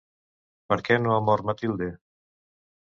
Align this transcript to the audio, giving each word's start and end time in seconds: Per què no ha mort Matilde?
Per 0.73 0.77
què 0.87 0.97
no 1.03 1.15
ha 1.17 1.21
mort 1.29 1.49
Matilde? 1.51 1.95